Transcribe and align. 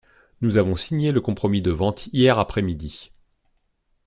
Nous 0.41 0.57
avons 0.57 0.75
signé 0.77 1.11
le 1.11 1.21
compromis 1.21 1.61
de 1.61 1.69
vente 1.69 2.07
hier 2.11 2.39
après-midi. 2.39 3.11